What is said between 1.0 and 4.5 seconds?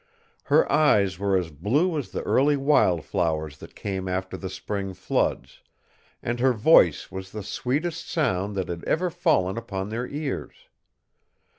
were as blue as the early wild flowers that came after the